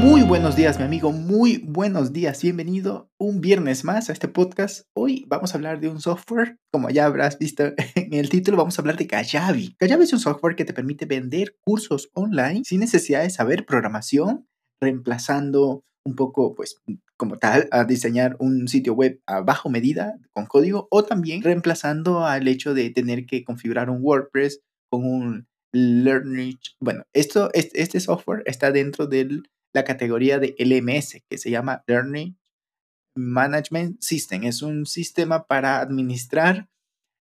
[0.00, 1.10] Muy buenos días, mi amigo.
[1.10, 2.40] Muy buenos días.
[2.40, 4.86] Bienvenido un viernes más a este podcast.
[4.94, 7.64] Hoy vamos a hablar de un software, como ya habrás visto
[7.96, 9.74] en el título, vamos a hablar de Kajabi.
[9.76, 14.46] Kajabi es un software que te permite vender cursos online sin necesidad de saber programación,
[14.80, 16.80] reemplazando un poco, pues,
[17.16, 22.24] como tal, a diseñar un sitio web a bajo medida con código o también reemplazando
[22.24, 26.58] al hecho de tener que configurar un WordPress con un Learning.
[26.80, 29.42] Bueno, esto, este software está dentro del
[29.74, 32.38] la categoría de LMS, que se llama Learning
[33.16, 34.44] Management System.
[34.44, 36.68] Es un sistema para administrar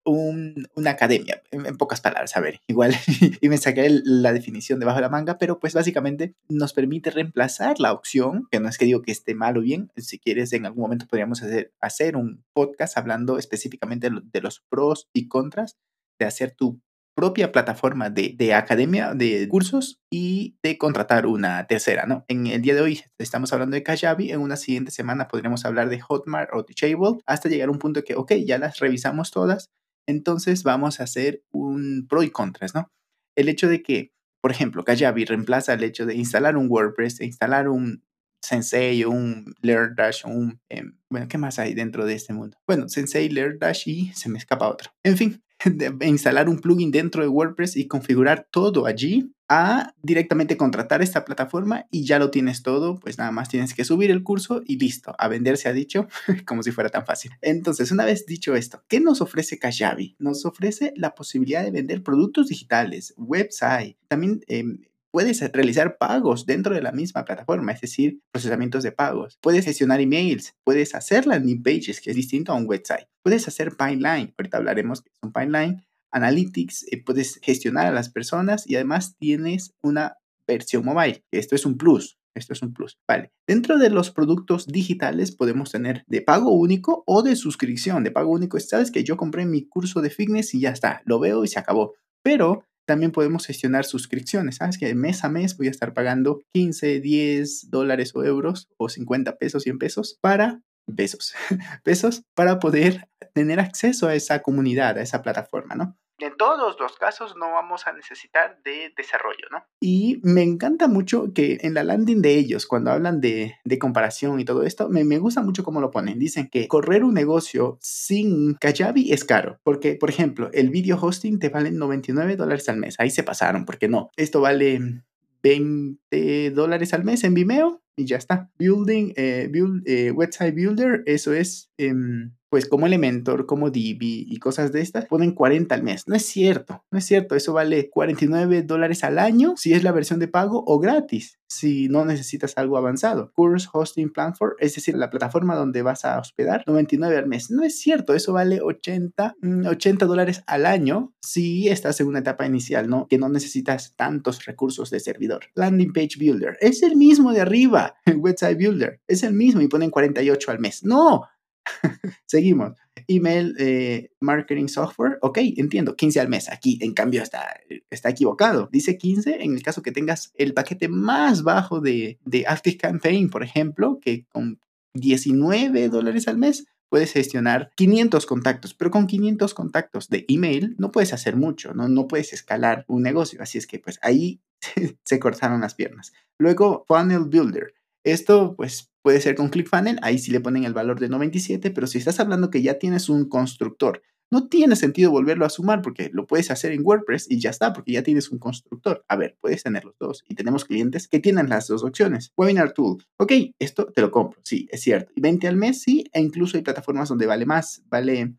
[0.04, 2.94] una academia, en, pocas palabras, a ver, igual,
[3.40, 7.78] y me saqué la definición debajo de la manga, pero pues básicamente nos permite reemplazar
[7.80, 10.66] la opción, que no es que digo que esté mal o bien, si quieres en
[10.66, 15.76] algún momento podríamos hacer, hacer un podcast hablando específicamente de los pros y contras
[16.18, 16.80] de hacer tu
[17.20, 22.24] propia plataforma de, academia, de cursos y de contratar una tercera, ¿no?
[22.28, 25.90] En el día de hoy estamos hablando de Kajabi, en una siguiente semana podremos hablar
[25.90, 29.68] de Hotmart o Teachable, hasta llegar a un punto que, ok, ya las revisamos todas,
[30.08, 32.90] entonces vamos a hacer un pro y contras, ¿no?
[33.36, 37.68] El hecho de que, por ejemplo, Kajabi reemplaza el hecho de instalar un WordPress, instalar
[37.68, 38.02] un
[38.42, 40.58] Sensei, un LearnDash, un...
[40.70, 42.56] Em, bueno, ¿qué más hay dentro de este mundo?
[42.66, 44.90] Bueno, Sensei, LearnDash y se me escapa otro.
[45.04, 50.56] En fin, de instalar un plugin dentro de WordPress y configurar todo allí a directamente
[50.56, 54.22] contratar esta plataforma y ya lo tienes todo, pues nada más tienes que subir el
[54.22, 56.06] curso y listo, a vender se ha dicho,
[56.46, 57.32] como si fuera tan fácil.
[57.42, 60.14] Entonces, una vez dicho esto, ¿qué nos ofrece Kajabi?
[60.20, 66.74] Nos ofrece la posibilidad de vender productos digitales, website, también em, Puedes realizar pagos dentro
[66.74, 69.38] de la misma plataforma, es decir, procesamientos de pagos.
[69.40, 73.08] Puedes gestionar emails, puedes hacer landing pages, que es distinto a un website.
[73.22, 78.08] Puedes hacer pipeline, ahorita hablaremos que es un pipeline, analytics, eh, puedes gestionar a las
[78.08, 80.16] personas y además tienes una
[80.46, 81.24] versión mobile.
[81.30, 82.18] Esto es un plus.
[82.34, 82.98] Esto es un plus.
[83.08, 83.32] Vale.
[83.46, 88.04] Dentro de los productos digitales podemos tener de pago único o de suscripción.
[88.04, 91.02] De pago único, sabes que yo compré mi curso de fitness y ya está.
[91.04, 91.94] Lo veo y se acabó.
[92.22, 94.56] Pero también podemos gestionar suscripciones.
[94.56, 98.88] Sabes que mes a mes voy a estar pagando 15, 10 dólares o euros o
[98.88, 100.62] 50 pesos, 100 pesos para
[100.96, 101.34] pesos,
[101.84, 105.96] pesos para poder tener acceso a esa comunidad, a esa plataforma, ¿no?
[106.20, 109.64] En todos los casos no vamos a necesitar de desarrollo, ¿no?
[109.80, 114.44] Y me encanta mucho que en la landing de ellos, cuando hablan de, comparación y
[114.44, 116.18] todo esto, me, me, gusta mucho cómo lo ponen.
[116.18, 121.38] Dicen que correr un negocio sin Kajabi es caro, porque, por ejemplo, el video hosting
[121.38, 122.96] te vale 99 dólares al mes.
[122.98, 124.10] Ahí se pasaron, porque no.
[124.16, 125.02] Esto vale
[125.42, 128.50] 20 dólares al mes en Vimeo y ya está.
[128.58, 129.50] Building, eh,
[129.86, 131.70] eh, website builder, eso es...
[131.78, 136.08] Em, pues como Elementor, como Divi y cosas de estas, ponen 40 al mes.
[136.08, 137.36] No es cierto, no es cierto.
[137.36, 141.88] Eso vale 49 dólares al año si es la versión de pago o gratis si
[141.88, 143.32] no necesitas algo avanzado.
[143.32, 147.50] Course Hosting Platform, es decir, la plataforma donde vas a hospedar, 99 al mes.
[147.50, 149.34] No es cierto, eso vale 80,
[149.68, 153.08] 80 mm, dólares al año si estás en una etapa inicial, ¿no?
[153.08, 155.46] Que no necesitas tantos recursos de servidor.
[155.54, 159.90] Landing Page Builder, es el mismo de arriba, Website Builder, es el mismo y ponen
[159.90, 160.84] 48 al mes.
[160.84, 161.28] No,
[162.26, 162.74] Seguimos.
[163.08, 165.18] Email eh, marketing software.
[165.22, 165.96] Ok, entiendo.
[165.96, 166.48] 15 al mes.
[166.50, 167.60] Aquí, en cambio, está,
[167.90, 168.68] está equivocado.
[168.72, 173.30] Dice 15 en el caso que tengas el paquete más bajo de, de Active Campaign,
[173.30, 174.60] por ejemplo, que con
[174.94, 180.90] 19 dólares al mes puedes gestionar 500 contactos, pero con 500 contactos de email no
[180.90, 183.40] puedes hacer mucho, no, no puedes escalar un negocio.
[183.42, 184.40] Así es que pues ahí
[185.04, 186.12] se cortaron las piernas.
[186.38, 187.74] Luego, Funnel Builder.
[188.04, 191.86] Esto pues Puede ser con ClickFunnels, ahí sí le ponen el valor de 97, pero
[191.86, 196.10] si estás hablando que ya tienes un constructor, no tiene sentido volverlo a sumar porque
[196.12, 199.04] lo puedes hacer en WordPress y ya está, porque ya tienes un constructor.
[199.08, 202.32] A ver, puedes tener los dos y tenemos clientes que tienen las dos opciones.
[202.36, 205.12] Webinar Tool, ok, esto te lo compro, sí, es cierto.
[205.16, 208.34] Y 20 al mes, sí, e incluso hay plataformas donde vale más, vale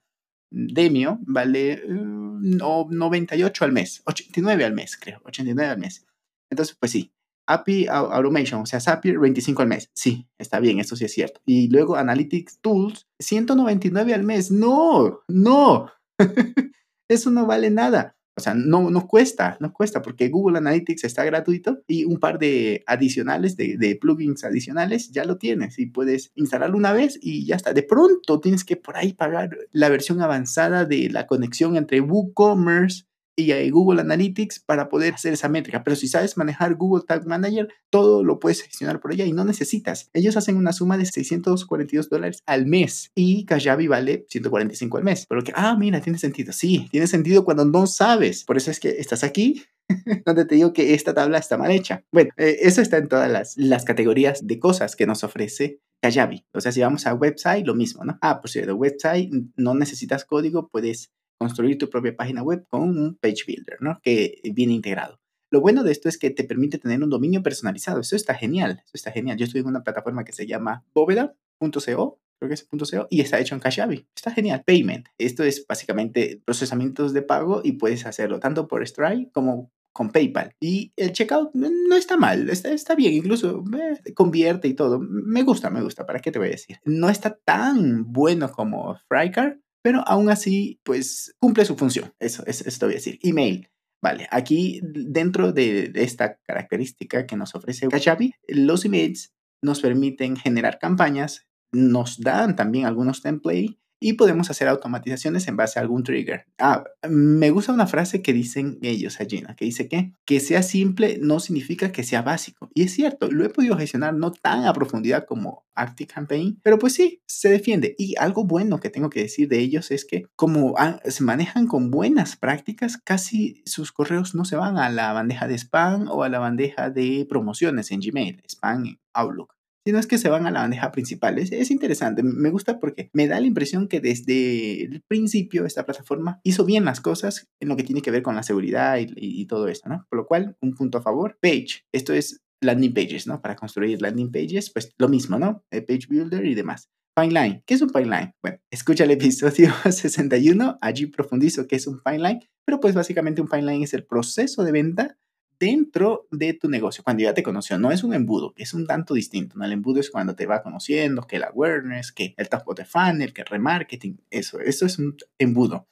[0.51, 6.05] Demio, vale 98 uh, al mes, 89 al mes, creo, 89 al mes.
[6.49, 7.11] Entonces, pues sí,
[7.53, 9.89] API Automation, o sea, Zapier 25 al mes.
[9.93, 11.41] Sí, está bien, eso sí es cierto.
[11.45, 14.51] Y luego Analytics Tools, 199 al mes.
[14.51, 15.91] No, no.
[17.07, 18.15] eso no vale nada.
[18.37, 22.39] O sea, no, no cuesta, no cuesta, porque Google Analytics está gratuito y un par
[22.39, 27.45] de adicionales, de, de, plugins adicionales, ya lo tienes y puedes instalarlo una vez y
[27.45, 27.73] ya está.
[27.73, 33.03] De pronto tienes que por ahí pagar la versión avanzada de la conexión entre WooCommerce
[33.35, 35.83] y hay Google Analytics para poder hacer esa métrica.
[35.83, 39.45] Pero si sabes manejar Google Tag Manager, todo lo puedes gestionar por allá y no
[39.45, 40.09] necesitas.
[40.13, 45.25] Ellos hacen una suma de 642 dólares al mes y Kajabi vale 145 al mes.
[45.27, 46.53] Pero que, ah, mira, tiene sentido.
[46.53, 48.43] Sí, tiene sentido cuando no sabes.
[48.43, 49.63] Por eso es que estás aquí
[50.25, 52.03] donde te digo que esta tabla está mal hecha.
[52.11, 56.45] Bueno, eh, eso está en todas las, las categorías de cosas que nos ofrece Kajabi.
[56.53, 58.17] O sea, si vamos a website, lo mismo, ¿no?
[58.21, 61.11] Ah, por cierto, website no necesitas código, puedes
[61.41, 63.99] construir tu propia página web con un page builder, ¿no?
[64.03, 65.19] Que viene integrado.
[65.49, 67.99] Lo bueno de esto es que te permite tener un dominio personalizado.
[67.99, 68.83] Eso está genial.
[68.85, 69.37] Eso está genial.
[69.37, 73.39] Yo estoy en una plataforma que se llama bóveda.co creo que es .co, y está
[73.39, 74.07] hecho en Kajabi.
[74.15, 74.63] Está genial.
[74.65, 75.07] Payment.
[75.17, 80.55] Esto es básicamente procesamientos de pago y puedes hacerlo tanto por Stripe como con PayPal.
[80.59, 84.99] Y el checkout no está mal, está, está bien, incluso eh, convierte y todo.
[84.99, 86.77] Me gusta, me gusta, ¿para qué te voy a decir?
[86.85, 92.13] No está tan bueno como Frycar, pero aún así, pues cumple su función.
[92.19, 93.19] Eso, eso, voy a decir.
[93.23, 93.69] Email.
[94.03, 99.31] Vale, aquí dentro de esta característica que nos ofrece Kajabi, los emails
[99.61, 105.79] nos permiten generar campañas, nos dan también algunos templates y podemos hacer automatizaciones en base
[105.79, 106.45] a algún trigger.
[106.57, 111.19] Ah, me gusta una frase que dicen ellos allí, que dice que que sea simple
[111.21, 112.69] no significa que sea básico.
[112.73, 116.79] Y es cierto, lo he podido gestionar no tan a profundidad como Arctic Campaign, pero
[116.79, 117.95] pues sí, se defiende.
[117.97, 120.75] Y algo bueno que tengo que decir de ellos es que como
[121.05, 125.57] se manejan con buenas prácticas, casi sus correos no se van a la bandeja de
[125.57, 130.29] spam o a la bandeja de promociones en Gmail, spam Outlook sino es que se
[130.29, 131.39] van a la bandeja principal.
[131.39, 136.39] Es, interesante, me gusta porque me da la impresión que desde el principio esta plataforma
[136.43, 139.67] hizo bien las cosas en lo que tiene que ver con la seguridad y, todo
[139.67, 140.05] eso, ¿no?
[140.09, 141.37] Por lo cual, un punto a favor.
[141.41, 143.41] Page, esto es landing pages, ¿no?
[143.41, 145.65] Para construir landing pages, pues lo mismo, ¿no?
[145.71, 146.89] El page Builder y demás.
[147.13, 148.33] Pipeline, ¿qué es un pipeline?
[148.41, 153.49] Bueno, escucha el episodio 61, allí profundizo qué es un pipeline, pero pues básicamente un
[153.49, 155.17] pipeline es el proceso de venta
[155.61, 157.77] dentro de tu negocio, cuando ya te conoció.
[157.77, 159.57] No es un embudo, es un tanto distinto.
[159.57, 159.63] ¿no?
[159.63, 163.31] El embudo es cuando te va conociendo, que el awareness, que el top de funnel,
[163.31, 165.87] que el remarketing, eso, eso es un embudo.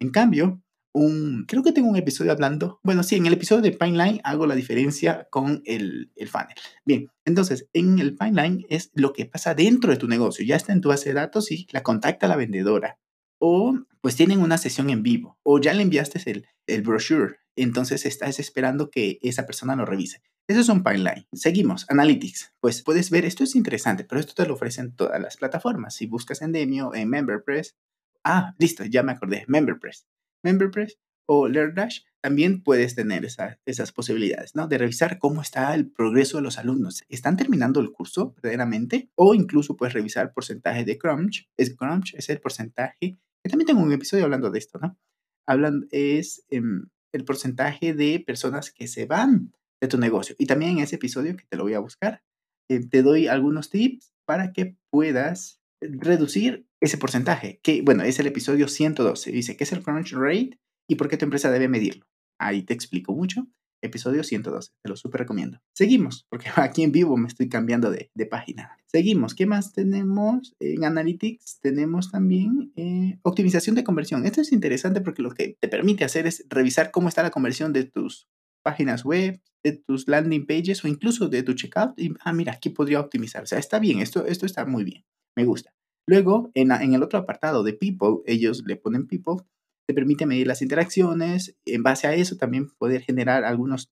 [0.00, 0.60] En cambio,
[0.92, 4.46] un, creo que tengo un episodio hablando, bueno, sí, en el episodio de Pipeline hago
[4.46, 6.56] la diferencia con el, el funnel.
[6.84, 10.44] Bien, entonces, en el Pipeline es lo que pasa dentro de tu negocio.
[10.44, 12.98] Ya está en tu base de datos y la contacta la vendedora.
[13.38, 15.38] O pues tienen una sesión en vivo.
[15.44, 20.22] O ya le enviaste el, el brochure entonces estás esperando que esa persona lo revise.
[20.48, 21.26] Eso es un pipeline.
[21.32, 22.54] Seguimos, Analytics.
[22.60, 25.94] Pues puedes ver, esto es interesante, pero esto te lo ofrecen todas las plataformas.
[25.94, 27.76] Si buscas en Demio, en MemberPress,
[28.24, 30.06] ah, listo, ya me acordé, MemberPress.
[30.42, 33.26] MemberPress o LearnDash, también puedes tener
[33.64, 34.68] esas posibilidades, ¿no?
[34.68, 37.04] De revisar cómo está el progreso de los alumnos.
[37.08, 39.10] ¿Están terminando el curso verdaderamente?
[39.14, 41.48] O incluso puedes revisar porcentaje de Crunch.
[41.56, 44.98] Es Crunch es el porcentaje, que también tengo un episodio hablando de esto, ¿no?
[45.46, 46.44] Hablan, es...
[46.50, 50.34] Em, el porcentaje de personas que se van de tu negocio.
[50.38, 52.22] Y también en ese episodio, que te lo voy a buscar,
[52.70, 58.26] eh, te doy algunos tips para que puedas reducir ese porcentaje, que bueno, es el
[58.26, 59.32] episodio 112.
[59.32, 62.06] Dice, ¿qué es el crunch rate y por qué tu empresa debe medirlo?
[62.38, 63.46] Ahí te explico mucho
[63.82, 64.70] episodio 112.
[64.82, 65.60] Te lo súper recomiendo.
[65.74, 68.78] Seguimos, porque aquí en vivo me estoy cambiando de, página.
[68.86, 69.34] Seguimos.
[69.34, 70.54] ¿Qué más tenemos?
[70.60, 74.24] En Analytics tenemos también eh, optimización de conversión.
[74.24, 77.72] Esto es interesante porque lo que te permite hacer es revisar cómo está la conversión
[77.72, 78.28] de tus
[78.62, 81.98] páginas web, de tus landing pages o incluso de tu checkout.
[81.98, 83.42] Y, ah, mira, aquí podría optimizar.
[83.42, 85.04] O sea, está bien, esto, esto está muy bien.
[85.36, 85.74] Me gusta.
[86.06, 89.44] Luego, en el otro apartado de People, ellos le ponen People
[89.86, 93.88] te permite medir las interacciones, en base a eso también poder generar algunos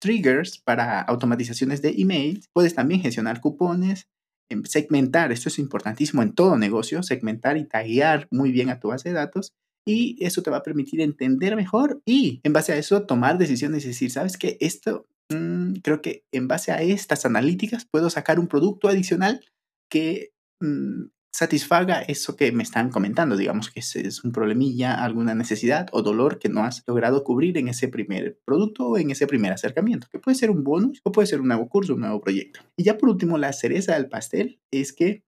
[0.00, 4.08] triggers para automatizaciones de emails, puedes también gestionar cupones,
[4.50, 8.88] em, segmentar, esto es importantísimo en todo negocio, segmentar y taguear muy bien a tu
[8.88, 9.52] base de datos
[9.86, 13.84] y eso te va a permitir entender mejor y en base a eso tomar decisiones
[13.84, 14.56] y decir, ¿sabes qué?
[14.60, 19.44] Esto mm, creo que en base a estas analíticas puedo sacar un producto adicional
[19.90, 25.86] que mm, satisfaga eso que me están comentando, digamos que es, un problemilla, alguna necesidad
[25.92, 29.52] o dolor que no has logrado cubrir en ese primer producto o en ese primer
[29.52, 32.60] acercamiento, que puede ser un bonus o puede ser un nuevo curso, un nuevo proyecto.
[32.76, 35.24] Y ya por último, la cereza del pastel es que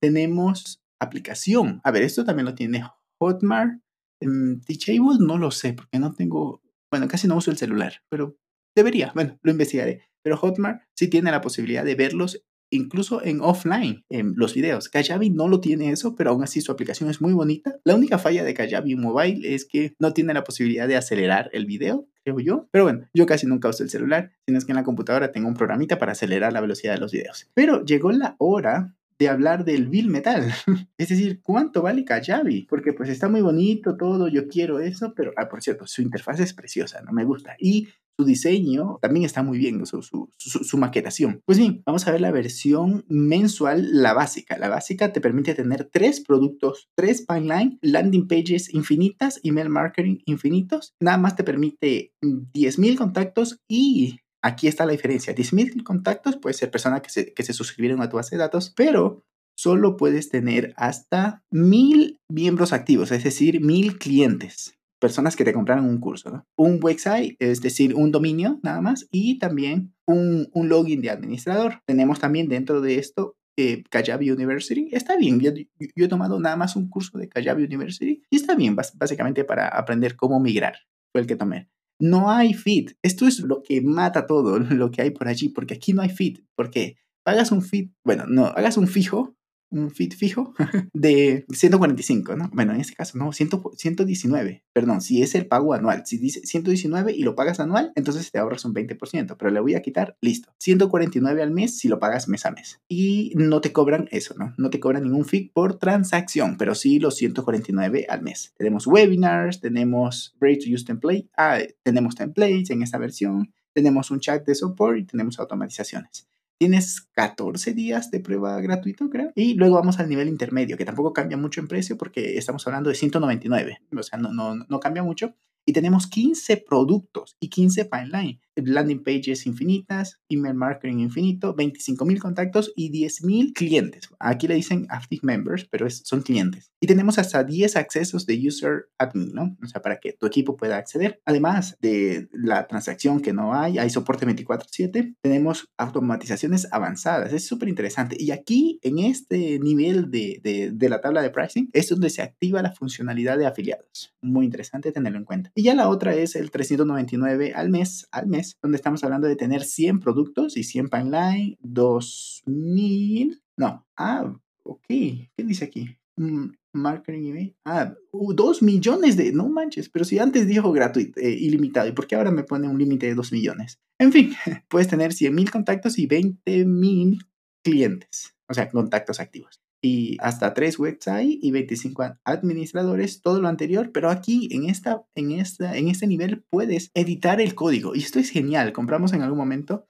[0.00, 1.80] tenemos aplicación.
[1.84, 2.84] A ver, esto también lo tiene
[3.18, 3.80] Hotmart.
[4.20, 8.36] Teachable no lo sé porque no tengo, bueno, casi no uso el celular, pero
[8.76, 10.02] debería, bueno, lo investigaré.
[10.22, 14.88] Pero Hotmart sí tiene la posibilidad de verlos incluso en offline, en los videos.
[14.88, 17.76] Kajabi no lo tiene eso, pero aún así su aplicación es muy bonita.
[17.84, 21.66] La única falla de Kajabi Mobile es que no tiene la posibilidad de acelerar el
[21.66, 22.68] video, creo yo.
[22.70, 25.48] Pero bueno, yo casi nunca uso el celular, sino es que en la computadora tengo
[25.48, 27.48] un programita para acelerar la velocidad de los videos.
[27.54, 30.50] Pero llegó la hora de hablar del bill metal.
[30.98, 32.66] es decir, ¿cuánto vale Kajabi?
[32.68, 36.40] Porque pues está muy bonito todo, yo quiero eso, pero, ah, por cierto, su interfaz
[36.40, 37.54] es preciosa, no me gusta.
[37.58, 37.88] Y
[38.20, 40.02] su diseño también está muy bien, su,
[40.36, 41.40] su, maquetación.
[41.46, 44.58] Pues bien, vamos a ver la versión mensual, la básica.
[44.58, 50.94] La básica te permite tener tres productos, tres pipeline, landing pages infinitas, email marketing infinitos.
[51.00, 55.34] Nada más te permite 10.000 contactos y aquí está la diferencia.
[55.34, 58.74] 10.000 contactos puede ser personas que se, que se suscribieron a tu base de datos,
[58.76, 59.24] pero
[59.56, 65.86] solo puedes tener hasta 1.000 miembros activos, es decir, 1.000 clientes personas que te compraron
[65.86, 66.44] un curso.
[66.56, 71.82] Un website, es decir, un dominio nada más, y también un, un login de administrador.
[71.86, 74.88] Tenemos también dentro de esto eh, Kajabi University.
[74.92, 75.52] Está bien, yo,
[75.96, 80.16] he tomado nada más un curso de Kajabi University y está bien, básicamente para aprender
[80.16, 80.76] cómo migrar.
[81.12, 81.68] Fue el que tomé.
[81.98, 82.92] No hay feed.
[83.02, 86.10] Esto es lo que mata todo lo que hay por allí, porque aquí no hay
[86.10, 86.38] feed.
[86.54, 89.36] Porque pagas un feed, bueno, no, hagas un fijo
[89.70, 90.54] un feed fijo
[90.92, 92.50] de 145, ¿no?
[92.52, 94.64] Bueno, en este caso, no, 100, 119.
[94.72, 96.02] Perdón, si es el pago anual.
[96.06, 99.74] Si dice 119 y lo pagas anual, entonces te ahorras un 20%, pero le voy
[99.74, 100.52] a quitar, listo.
[100.58, 102.80] 149 al mes si lo pagas mes a mes.
[102.88, 104.54] Y no te cobran eso, ¿no?
[104.58, 108.52] No te cobran ningún fee por transacción, pero sí los 149 al mes.
[108.56, 114.20] Tenemos webinars, tenemos Ready to Use Template, ah, tenemos templates en esta versión, tenemos un
[114.20, 116.28] chat de support y tenemos automatizaciones.
[116.60, 119.32] Tienes 14 días de prueba gratuito, creo.
[119.34, 122.90] Y luego vamos al nivel intermedio, que tampoco cambia mucho en precio porque estamos hablando
[122.90, 123.78] de 199.
[123.96, 125.34] O sea, no, no, no cambia mucho.
[125.64, 132.20] Y tenemos 15 productos y 15 pipeline landing pages infinitas, email marketing infinito, 25 mil
[132.20, 134.08] contactos y 10 mil clientes.
[134.18, 136.70] Aquí le dicen active members, pero son clientes.
[136.80, 139.56] Y tenemos hasta 10 accesos de user admin, ¿no?
[139.62, 141.20] O sea, para que tu equipo pueda acceder.
[141.24, 145.14] Además de la transacción que no hay, hay soporte 24/7.
[145.20, 147.32] Tenemos automatizaciones avanzadas.
[147.32, 148.16] Es súper interesante.
[148.18, 152.22] Y aquí, en este nivel de, de, de la tabla de pricing, es donde se
[152.22, 154.14] activa la funcionalidad de afiliados.
[154.22, 155.50] Muy interesante tenerlo en cuenta.
[155.54, 159.36] Y ya la otra es el 399 al mes, al mes donde estamos hablando de
[159.36, 165.96] tener 100 productos y 100 pipeline, 2000, no, ah, ok, ¿qué dice aquí?
[166.16, 171.88] Mm, marketing ah, 2 millones de, no manches, pero si antes dijo gratuito, eh, ilimitado,
[171.88, 173.80] ¿y por qué ahora me pone un límite de 2 millones?
[173.98, 174.32] En fin,
[174.68, 177.18] puedes tener 100 mil contactos y 20 mil
[177.62, 183.90] clientes, o sea, contactos activos y hasta tres websites y 25 administradores, todo lo anterior,
[183.92, 188.18] pero aquí en, esta, en, esta, en este nivel puedes editar el código y esto
[188.18, 188.72] es genial.
[188.72, 189.86] Compramos en algún momento,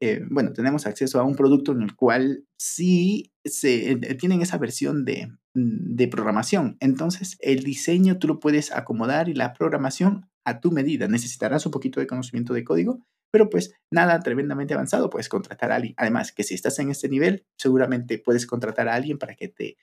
[0.00, 4.58] eh, bueno, tenemos acceso a un producto en el cual sí se, eh, tienen esa
[4.58, 6.76] versión de, mm, de programación.
[6.80, 11.08] Entonces, el diseño tú lo puedes acomodar y la programación a tu medida.
[11.08, 15.76] Necesitarás un poquito de conocimiento de código, pero pues nada tremendamente avanzado, puedes contratar a
[15.76, 15.94] alguien.
[15.96, 19.78] Además, que si estás en este nivel, seguramente puedes contratar a alguien para que te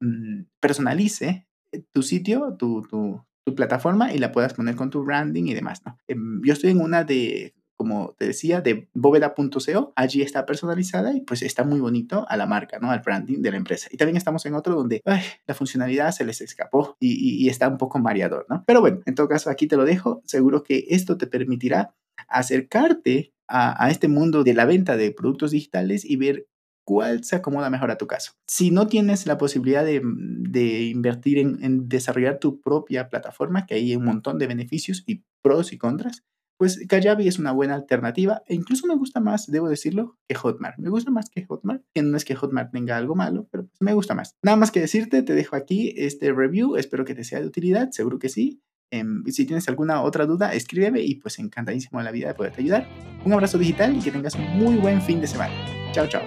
[0.00, 5.44] mm, personalice eh, tu sitio, tu, tu, plataforma y la puedas poner con tu branding
[5.44, 5.98] y demás, ¿no?
[6.08, 9.92] Em, yo estoy en una de como te decía, de bóveda.co.
[9.94, 12.90] Allí está personalizada y pues está muy bonito a la marca, ¿no?
[12.90, 13.88] Al branding de la empresa.
[13.92, 17.98] Y también estamos en otro donde la funcionalidad se les escapó y, está un poco
[17.98, 18.64] mareador, ¿no?
[18.66, 20.22] Pero bueno, en todo caso, aquí te lo dejo.
[20.24, 21.94] Seguro que esto te permitirá
[22.26, 26.46] acercarte a, este mundo de la venta de productos digitales y ver
[26.86, 28.32] cuál se acomoda mejor a tu caso.
[28.48, 34.06] Si no tienes la posibilidad de, invertir en, desarrollar tu propia plataforma, que hay un
[34.06, 36.24] montón de beneficios y pros y contras,
[36.56, 40.78] pues Kajabi es una buena alternativa e incluso me gusta más, debo decirlo, que Hotmart.
[40.78, 43.80] Me gusta más que Hotmart, que no es que Hotmart tenga algo malo, pero pues
[43.80, 44.36] me gusta más.
[44.42, 47.90] Nada más que decirte, te dejo aquí este review, espero que te sea de utilidad,
[47.90, 48.62] seguro que sí.
[48.94, 52.60] Em, si tienes alguna otra duda, escríbeme y pues encantadísimo de la vida de poderte
[52.60, 52.86] ayudar.
[53.24, 55.52] Un abrazo digital y que tengas un muy buen fin de semana.
[55.90, 56.22] Chao, chao.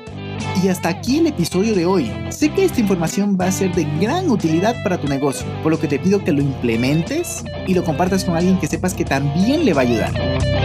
[0.62, 2.12] Y hasta aquí el episodio de hoy.
[2.30, 5.80] Sé que esta información va a ser de gran utilidad para tu negocio, por lo
[5.80, 9.64] que te pido que lo implementes y lo compartas con alguien que sepas que también
[9.64, 10.57] le va a ayudar.